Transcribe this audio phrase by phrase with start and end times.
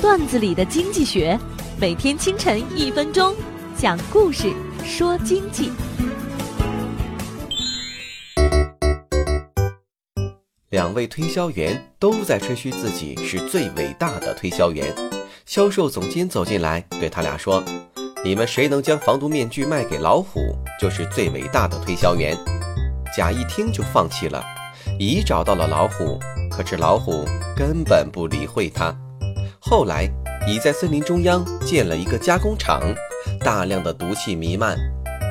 [0.00, 1.38] 段子里的经济学，
[1.78, 3.34] 每天清晨一分钟，
[3.76, 4.50] 讲故事
[4.82, 5.70] 说经济。
[10.70, 14.90] 两位推销员都在吹嘘自己是最伟大的推销员。
[15.44, 17.62] 销售总监走进来，对他俩说
[18.24, 20.40] ：“你们谁能将防毒面具卖给老虎，
[20.80, 22.34] 就是最伟大的推销员。”
[23.14, 24.42] 甲一听就放弃了。
[24.98, 26.18] 乙找到了老虎，
[26.50, 28.96] 可是老虎根本不理会他。
[29.62, 30.10] 后来，
[30.48, 32.82] 乙在森林中央建了一个加工厂，
[33.40, 34.76] 大量的毒气弥漫。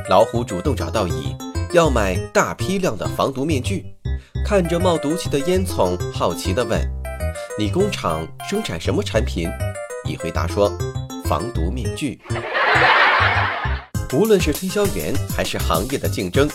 [0.07, 1.35] 老虎主动找到乙，
[1.73, 3.83] 要买大批量的防毒面具。
[4.45, 6.79] 看着冒毒气的烟囱，好奇地问
[7.57, 9.49] ：“你工厂生产什么产品？”
[10.07, 10.71] 乙回答说
[11.25, 12.21] ：“防毒面具。
[14.13, 16.47] ”无论是推销员还是行业的竞争。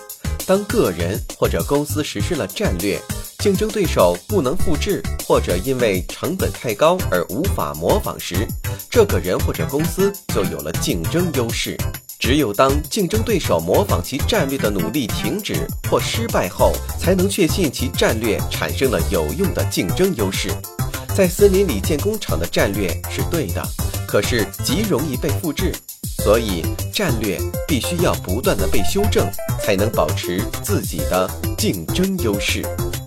[0.47, 2.99] 当个人或者公司实施了战略，
[3.45, 8.49] 竞争对手不能复制，或者因为成本太高而无法模仿时，
[8.89, 11.77] 这个人或者公司就有了竞争优势。
[12.19, 20.51] 只有当竞争对手模仿其战略的努力停止或失败后，才能确信其战略产生了有用的竞争优势。
[21.15, 23.63] 在森林里建工厂的战略是对的，
[24.09, 25.71] 可是极容易被复制。
[26.23, 29.31] 所以，战略必须要不断的被修正，
[29.63, 32.63] 才能保持自己的竞争优势。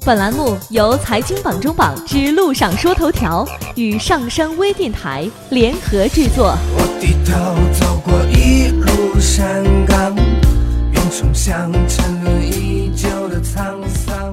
[0.07, 6.57] 本栏目由财经榜中榜之路上说头条与上山微电台联合制作。
[6.77, 7.35] 我低头
[7.77, 14.26] 走过一路山岗，云冲向沉沦已久的沧桑。